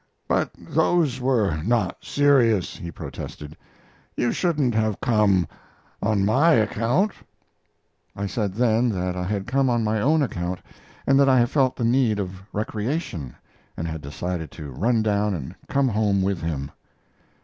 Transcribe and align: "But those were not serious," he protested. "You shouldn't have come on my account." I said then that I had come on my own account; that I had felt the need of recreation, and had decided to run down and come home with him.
"But 0.27 0.49
those 0.57 1.19
were 1.21 1.57
not 1.57 2.03
serious," 2.03 2.75
he 2.75 2.89
protested. 2.89 3.55
"You 4.17 4.31
shouldn't 4.31 4.73
have 4.73 4.99
come 4.99 5.47
on 6.01 6.25
my 6.25 6.53
account." 6.53 7.11
I 8.15 8.25
said 8.25 8.55
then 8.55 8.89
that 8.89 9.15
I 9.15 9.25
had 9.25 9.45
come 9.45 9.69
on 9.69 9.83
my 9.83 10.01
own 10.01 10.23
account; 10.23 10.59
that 11.05 11.29
I 11.29 11.37
had 11.37 11.51
felt 11.51 11.75
the 11.75 11.85
need 11.85 12.17
of 12.17 12.41
recreation, 12.51 13.35
and 13.77 13.87
had 13.87 14.01
decided 14.01 14.49
to 14.53 14.71
run 14.71 15.03
down 15.03 15.35
and 15.35 15.53
come 15.69 15.87
home 15.89 16.23
with 16.23 16.41
him. 16.41 16.71